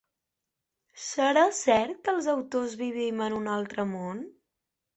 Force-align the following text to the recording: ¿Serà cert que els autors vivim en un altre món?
¿Serà 1.07 1.43
cert 1.59 2.01
que 2.09 2.15
els 2.15 2.31
autors 2.35 2.75
vivim 2.81 3.23
en 3.29 3.39
un 3.43 3.53
altre 3.61 3.89
món? 3.95 4.27